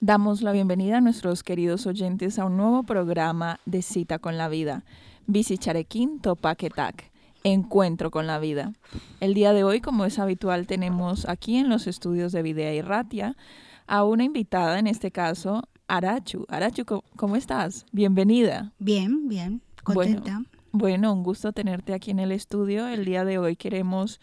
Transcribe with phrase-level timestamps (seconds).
[0.00, 4.46] Damos la bienvenida a nuestros queridos oyentes a un nuevo programa de Cita con la
[4.46, 4.84] Vida,
[5.26, 7.10] Bici Charequín Topaquetac,
[7.44, 8.74] Encuentro con la Vida.
[9.20, 12.82] El día de hoy, como es habitual, tenemos aquí en los estudios de Videa y
[12.82, 13.38] Ratia
[13.86, 16.44] a una invitada, en este caso, Arachu.
[16.50, 16.84] Arachu,
[17.16, 17.86] ¿cómo estás?
[17.90, 18.74] Bienvenida.
[18.78, 20.42] Bien, bien, contenta.
[20.72, 22.86] Bueno, un gusto tenerte aquí en el estudio.
[22.86, 24.20] El día de hoy queremos,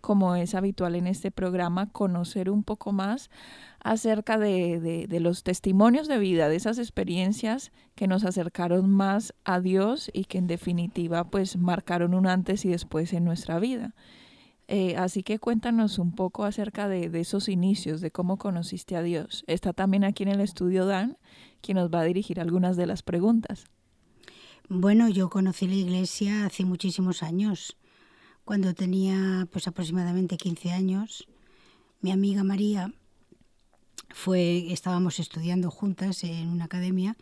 [0.00, 3.30] como es habitual en este programa, conocer un poco más
[3.80, 9.60] acerca de, de, los testimonios de vida, de esas experiencias que nos acercaron más a
[9.60, 13.94] Dios y que en definitiva pues marcaron un antes y después en nuestra vida.
[14.68, 19.02] Eh, así que cuéntanos un poco acerca de, de, esos inicios, de cómo conociste a
[19.02, 19.44] Dios.
[19.46, 21.16] Está también aquí en el estudio Dan,
[21.60, 23.66] quien nos va a dirigir algunas de las preguntas.
[24.68, 27.76] Bueno, yo conocí la iglesia hace muchísimos años,
[28.46, 31.26] cuando tenía pues aproximadamente 15 años.
[32.00, 32.92] Mi amiga María
[34.10, 37.16] fue, estábamos estudiando juntas en una academia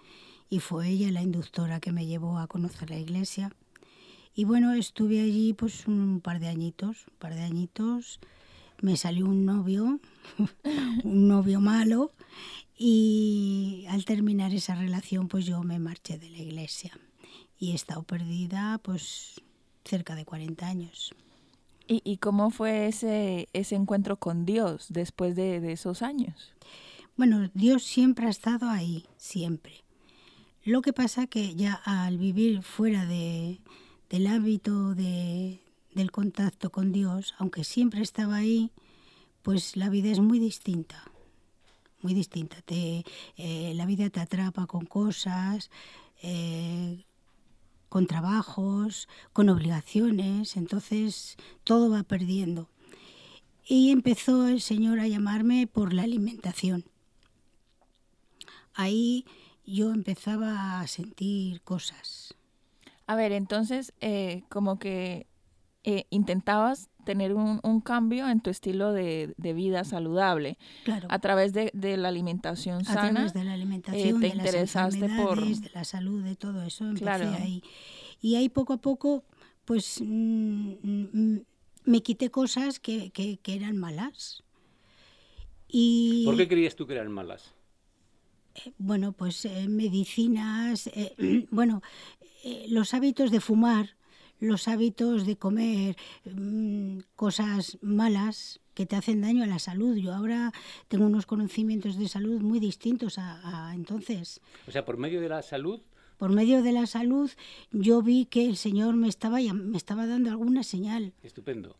[0.50, 3.50] y fue ella la inductora que me llevó a conocer la iglesia.
[4.34, 8.20] Y bueno, estuve allí pues un par de añitos, un par de añitos.
[8.82, 10.00] Me salió un novio,
[11.04, 12.12] un novio malo,
[12.76, 16.92] y al terminar esa relación pues yo me marché de la iglesia
[17.58, 19.40] y he estado perdida pues
[19.84, 21.14] cerca de 40 años.
[21.86, 26.54] ¿Y, y cómo fue ese, ese encuentro con Dios después de, de esos años?
[27.16, 29.84] Bueno, Dios siempre ha estado ahí, siempre.
[30.64, 33.60] Lo que pasa que ya al vivir fuera de,
[34.08, 35.60] del hábito de,
[35.92, 38.72] del contacto con Dios, aunque siempre estaba ahí,
[39.42, 41.04] pues la vida es muy distinta,
[42.00, 42.62] muy distinta.
[42.62, 43.04] Te,
[43.36, 45.70] eh, la vida te atrapa con cosas,
[46.22, 47.04] eh,
[47.94, 52.68] con trabajos, con obligaciones, entonces todo va perdiendo.
[53.64, 56.84] Y empezó el Señor a llamarme por la alimentación
[58.74, 59.24] ahí
[59.64, 62.34] yo empezaba a sentir cosas.
[63.06, 65.26] A ver, entonces, eh, como que
[65.84, 70.58] eh, intentabas tener un, un, cambio en tu estilo de, de vida saludable.
[70.84, 71.06] Claro.
[71.10, 73.08] A través de, de la alimentación sana.
[73.08, 75.44] A través de la alimentación, eh, te de interesaste las por...
[75.44, 77.30] de la salud, de todo eso, empecé Claro.
[77.40, 77.62] ahí.
[78.20, 79.24] Y ahí poco a poco,
[79.64, 81.40] pues mm, mm,
[81.84, 84.42] me quité cosas que, que, que eran malas.
[85.68, 87.54] Y, ¿Por qué creías tú que eran malas?
[88.54, 91.82] eh, bueno, pues eh, medicinas, eh, bueno,
[92.44, 93.96] eh, los hábitos de fumar,
[94.40, 99.96] los hábitos de comer mm, cosas malas que te hacen daño a la salud.
[99.96, 100.52] Yo ahora
[100.88, 104.40] tengo unos conocimientos de salud muy distintos a, a entonces.
[104.66, 105.80] O sea, por medio de la salud,
[106.16, 107.30] Por medio de la salud
[107.70, 111.12] yo vi que el Señor me estaba, me estaba dando alguna señal.
[111.22, 111.76] estupendo.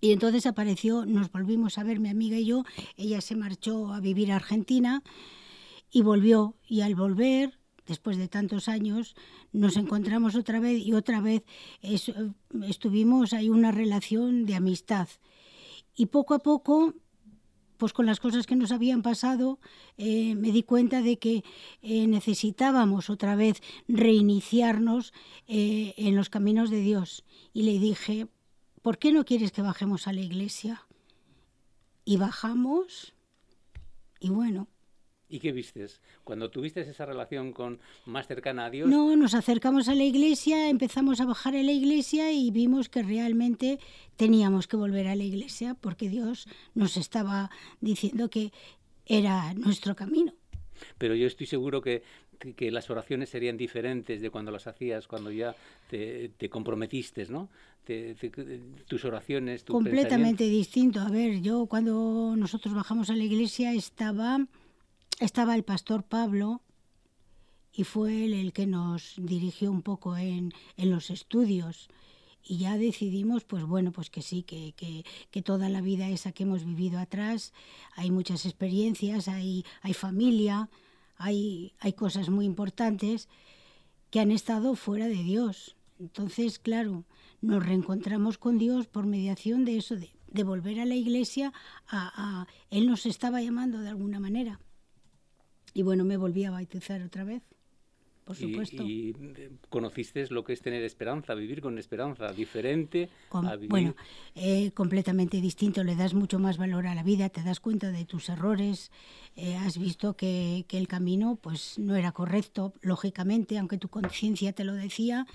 [0.00, 2.64] Y entonces apareció, nos volvimos a ver mi amiga y yo,
[2.96, 5.02] ella se marchó a vivir a Argentina
[5.92, 6.56] y volvió.
[6.66, 9.14] Y al volver, después de tantos años,
[9.52, 11.42] nos encontramos otra vez y otra vez
[11.80, 12.12] es-
[12.66, 15.08] estuvimos ahí una relación de amistad.
[15.94, 16.94] Y poco a poco,
[17.76, 19.58] pues con las cosas que nos habían pasado,
[19.98, 21.42] eh, me di cuenta de que
[21.82, 25.12] eh, necesitábamos otra vez reiniciarnos
[25.48, 27.24] eh, en los caminos de Dios.
[27.52, 28.28] Y le dije,
[28.82, 30.86] ¿por qué no quieres que bajemos a la iglesia?
[32.04, 33.14] Y bajamos,
[34.20, 34.68] y bueno,
[35.32, 36.02] ¿Y qué vistes?
[36.24, 40.68] Cuando tuviste esa relación con más cercana a Dios, no, nos acercamos a la iglesia,
[40.68, 43.78] empezamos a bajar a la iglesia y vimos que realmente
[44.16, 47.50] teníamos que volver a la iglesia porque Dios nos estaba
[47.80, 48.52] diciendo que
[49.06, 50.34] era nuestro camino.
[50.98, 52.02] pero yo estoy seguro que,
[52.38, 55.54] que- que las oraciones serían diferentes de cuando las hacías, cuando ya
[55.88, 57.48] te, te comprometiste, ¿no?
[57.84, 58.30] Te- te-
[58.86, 61.00] tus oraciones, tu completamente distinto.
[61.00, 64.46] A ver, yo cuando nosotros bajamos a la iglesia estaba,
[65.20, 66.62] estaba el pastor Pablo
[67.72, 71.88] y fue él el que nos dirigió un poco en, en los estudios.
[72.44, 76.32] Y ya decidimos, pues bueno, pues que sí, que, que, que toda la vida esa
[76.32, 77.52] que hemos vivido atrás,
[77.94, 80.68] hay muchas experiencias, hay, hay familia,
[81.16, 83.28] hay, hay cosas muy importantes
[84.10, 85.76] que han estado fuera de Dios.
[86.00, 87.04] Entonces, claro,
[87.40, 91.52] nos reencontramos con Dios por mediación de eso, de, de volver a la iglesia,
[91.86, 94.58] a, a- Él nos estaba llamando de alguna manera.
[95.74, 97.42] Y bueno, me volví a bautizar otra vez,
[98.24, 98.82] por supuesto.
[98.84, 103.70] y, eh, conociste lo que es tener esperanza, vivir con esperanza, diferente Com- a vivir.
[103.70, 103.96] bueno,
[104.34, 108.04] eh, completamente distinto, le das mucho más valor a la vida, te das cuenta de
[108.04, 108.90] tus errores,
[109.34, 114.52] eh, has visto que, que el camino pues no era correcto, lógicamente, aunque tu conciencia
[114.52, 115.26] te lo decía,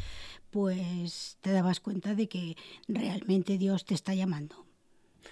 [0.52, 2.56] pues te dabas cuenta de que
[2.88, 4.67] realmente Dios te está llamando.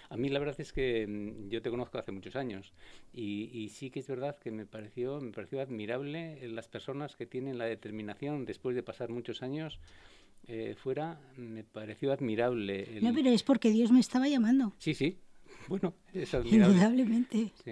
[0.10, 2.74] A mí la verdad es que mm, yo te conozco hace muchos años
[3.14, 7.26] y, y, sí que es verdad que me pareció, me pareció admirable las personas que
[7.26, 9.80] tienen la determinación después de pasar muchos años
[10.48, 13.00] eh, fuera, me pareció admirable.
[13.02, 14.74] No, pero es porque Dios me estaba llamando.
[14.78, 15.18] Sí, sí.
[15.68, 16.74] Bueno, es admirable.
[16.74, 17.52] Indudablemente.
[17.64, 17.72] Sí.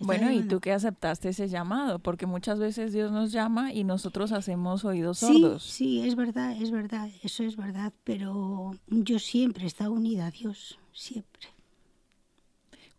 [0.00, 4.32] Bueno, y tú que aceptaste ese llamado, porque muchas veces Dios nos llama y nosotros
[4.32, 5.62] hacemos oídos sordos.
[5.62, 10.30] Sí, es verdad, es verdad, eso es verdad, pero yo siempre he estado unida a
[10.30, 11.48] Dios, siempre.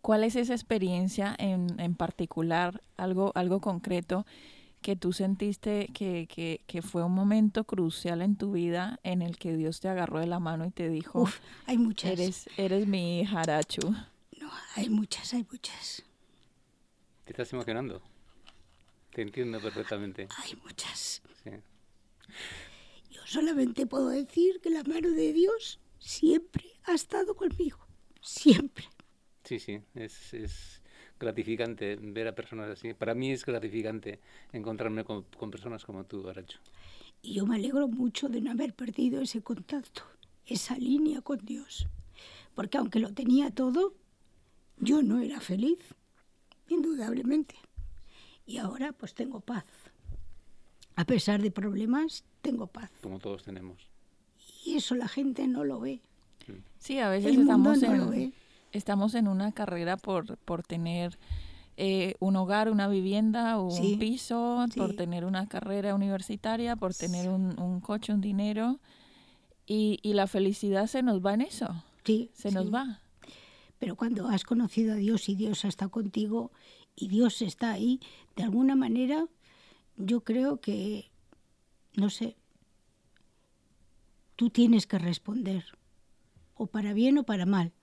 [0.02, 4.26] ¿Cuál es esa experiencia en, en particular, algo, algo concreto
[4.82, 9.40] que tú sentiste que, que, que, fue un momento crucial en tu vida en el
[9.40, 12.12] que Dios te agarró de la mano y te dijo, Uf, hay muchas.
[12.12, 13.96] Eres, eres mi hijarachu?
[14.40, 16.04] No, hay muchas, hay muchas.
[17.26, 18.02] Te estás emocionando.
[19.12, 20.28] Te entiendo perfectamente.
[20.44, 21.24] Hay muchas.
[21.44, 21.50] Sí.
[23.10, 27.80] Yo solamente puedo decir que la mano de Dios siempre ha estado conmigo.
[28.22, 28.86] Siempre.
[29.44, 30.84] Sí, sí, es, es
[31.20, 32.94] gratificante ver a personas así.
[32.94, 34.20] Para mí es gratificante
[34.54, 36.60] encontrarme con, con personas como tú, Aracho.
[37.24, 40.04] Y yo me alegro mucho de no haber perdido ese contacto,
[40.46, 41.88] esa línea con Dios.
[42.54, 43.96] Porque aunque lo tenía todo,
[44.78, 45.80] yo no era feliz
[46.70, 47.56] indudablemente.
[48.46, 49.66] Y ahora pues tengo paz.
[50.96, 52.90] A pesar de problemas, tengo paz.
[53.02, 53.88] Como todos tenemos.
[54.64, 56.02] Y eso la gente no lo ve.
[56.80, 58.34] Sí, a veces estamos, en,
[58.72, 61.18] estamos en una carrera por, por tener
[61.78, 64.80] eh, un hogar, una vivienda Sí, un piso, sí.
[64.80, 68.80] por tener una carrera universitaria, por tener un, un coche, un dinero.
[69.66, 72.56] Y, y la felicidad se nos va en eso, Sí, se sí.
[72.56, 73.02] nos va.
[73.80, 76.52] Pero cuando has conocido a Dios y Dios ha estado contigo
[76.96, 78.00] y Dios está ahí,
[78.36, 79.28] de alguna manera
[79.98, 81.12] yo creo que,
[81.96, 82.36] no sé,
[84.36, 85.66] tú tienes que responder,
[86.54, 87.74] o para bien o para mal.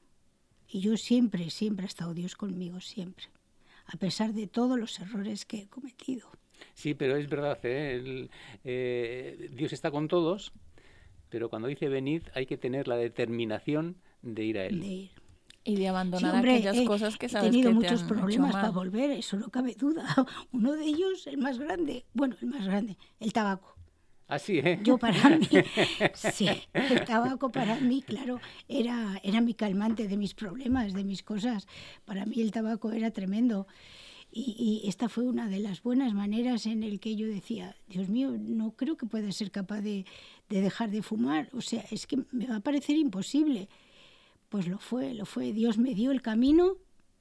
[0.68, 3.26] Y yo siempre, siempre ha estado Dios conmigo, siempre,
[3.86, 6.30] a pesar de todos los errores que he cometido.
[6.74, 7.94] Sí, pero es verdad, ¿eh?
[7.96, 8.30] El,
[8.64, 10.52] eh, Dios está con todos,
[11.28, 14.80] pero cuando dice venid hay que tener la determinación de ir a Él.
[14.80, 15.21] De ir.
[15.64, 18.02] Y de Sí, abandonar hombre, aquellas he- cosas que he sabes tenido que muchos te
[18.02, 20.04] han problemas para volver, eso no cabe duda.
[20.52, 23.76] Uno de ellos, el más grande, bueno, el más grande, el tabaco.
[24.28, 24.80] Así, ¿eh?
[24.82, 25.46] Yo para mí,
[26.14, 31.22] sí, el tabaco para mí, claro, era, era mi calmante de mis problemas, de mis
[31.22, 31.66] cosas.
[32.06, 33.66] Para mí el tabaco era tremendo.
[34.34, 38.08] Y, y esta fue una de las buenas maneras en el que yo decía, Dios
[38.08, 40.06] mío, no creo que pueda ser capaz de,
[40.48, 41.50] de dejar de fumar.
[41.52, 43.68] O sea, es que me va a parecer imposible.
[44.52, 45.54] Pues lo fue, lo fue.
[45.54, 46.76] Dios me dio el camino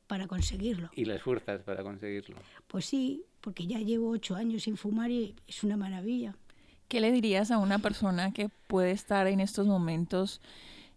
[0.08, 0.90] para conseguirlo.
[0.94, 2.36] Y las fuerzas para conseguirlo.
[2.68, 6.36] Pues sí, porque ya llevo ocho años sin fumar y es una maravilla.
[6.90, 10.42] ¿Qué le dirías a una persona que puede estar en estos momentos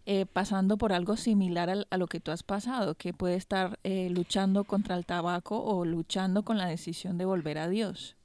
[0.05, 3.79] eh, pasando por algo similar al- a, lo que tú has pasado, que puede estar
[3.85, 8.17] eh, luchando contra el tabaco o luchando con la decisión de volver a Dios?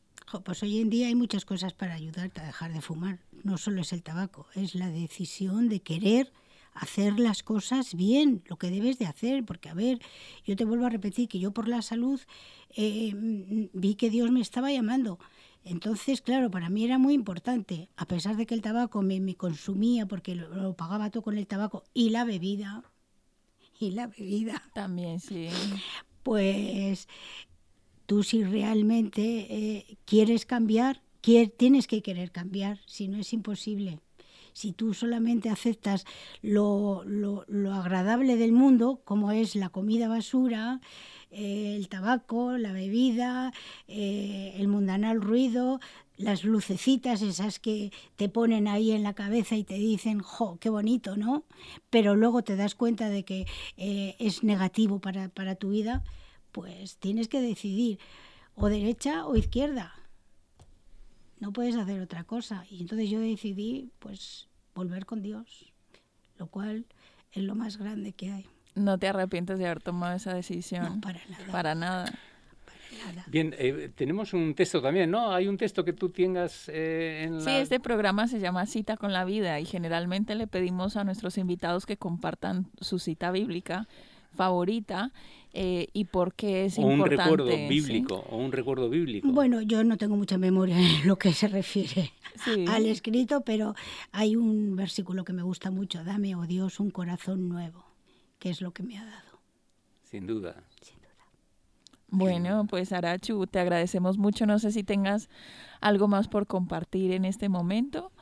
[0.44, 3.20] Pues hoy en día hay muchas cosas para ayudarte a dejar de fumar.
[3.44, 6.32] No solo es el tabaco, es la decisión de querer
[6.74, 9.44] hacer las cosas bien, lo que debes de hacer.
[9.44, 10.00] Porque, a ver,
[10.44, 12.20] yo te vuelvo a repetir que yo por la salud
[12.76, 15.18] eh, mm, vi que Dios me estaba llamando.
[15.64, 19.34] Entonces, claro, para mí era muy importante, a pesar de que el tabaco me, me
[19.34, 22.82] consumía porque lo, lo pagaba todo con el tabaco y la bebida,
[23.78, 25.48] y la bebida También, sí.
[26.22, 27.08] pues
[28.06, 34.00] tú si realmente eh, quieres cambiar, quier- tienes que querer cambiar, si no es imposible.
[34.52, 36.04] Si tú solamente aceptas
[36.42, 40.80] lo, lo- lo agradable del mundo, como es la comida basura,
[41.30, 43.52] eh, el tabaco, la bebida,
[43.88, 45.80] eh, el mundanal ruido,
[46.16, 50.68] las lucecitas esas que te ponen ahí en la cabeza y te dicen, jo, qué
[50.68, 51.44] bonito, ¿no?
[51.88, 56.02] Pero luego te das cuenta de que eh, es negativo para, para tu vida,
[56.52, 57.98] pues tienes que decidir
[58.56, 59.94] o derecha o izquierda.
[61.40, 62.64] No puedes hacer otra cosa.
[62.70, 65.72] Y entonces yo decidí, pues, volver con Dios,
[66.38, 66.86] lo cual
[67.32, 68.46] es lo más grande que hay.
[68.74, 70.84] No te arrepientes de haber tomado esa decisión.
[70.84, 71.46] No, para nada.
[71.50, 72.04] Para nada.
[73.06, 73.24] nada.
[73.26, 75.32] Bien, eh, tenemos un texto también, ¿no?
[75.32, 77.44] Hay un texto que tú tengas eh, en la...
[77.44, 81.38] Sí, este programa se llama Cita con la Vida y generalmente le pedimos a nuestros
[81.38, 83.88] invitados que compartan su cita bíblica
[84.34, 85.12] favorita
[85.52, 87.22] eh, y por qué es o un importante.
[87.24, 87.68] recuerdo ¿sí?
[87.68, 89.28] bíblico, o un recuerdo bíblico.
[89.32, 92.12] Bueno, yo no tengo mucha memoria en lo que se refiere
[92.44, 92.64] Sí.
[92.68, 93.74] al escrito, pero
[94.12, 97.84] hay un versículo que me gusta mucho, dame, oh Dios, un corazón nuevo,
[98.38, 99.40] que es lo que me ha dado.
[100.04, 100.62] Sin duda.
[102.10, 104.46] Bueno, pues Arachu, te agradecemos mucho.
[104.46, 105.28] No sé si tengas
[105.80, 108.12] algo más por compartir en este momento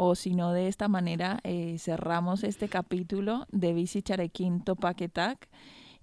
[0.00, 5.48] o si no, de esta manera eh, cerramos este capítulo de Bici Charequín Topaquetac,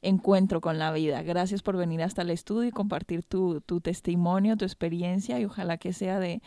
[0.02, 1.24] Encuentro con la Vida.
[1.24, 5.78] Gracias por venir hasta el estudio y compartir tu, tu testimonio, tu experiencia y ojalá
[5.78, 6.42] que sea de,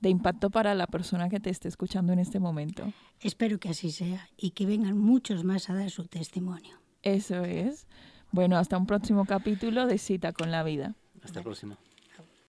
[0.00, 2.90] de impacto para la persona que te esté escuchando en este momento.
[3.20, 6.80] Espero que así sea y que vengan muchos más a dar su testimonio.
[7.02, 7.86] Eso es.
[8.34, 10.96] Bueno, hasta un próximo capítulo de Cita con la Vida.
[11.22, 11.76] Hasta el próximo.